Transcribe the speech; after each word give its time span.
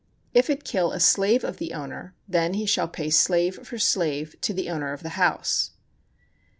If 0.33 0.49
it 0.49 0.63
kill 0.63 0.91
a 0.93 0.99
slave 0.99 1.43
of 1.43 1.57
the 1.57 1.73
owner, 1.75 2.15
then 2.27 2.55
he 2.55 2.65
shall 2.65 2.87
pay 2.87 3.11
slave 3.11 3.59
for 3.67 3.77
slave 3.77 4.35
to 4.41 4.51
the 4.51 4.67
owner 4.67 4.93
of 4.93 5.03
the 5.03 5.09
house. 5.09 5.73